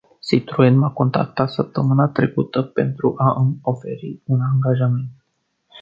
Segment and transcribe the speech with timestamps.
[0.27, 5.23] Citroen m-a contactat săptămâna trecută pentru a îmi oferi un angajament.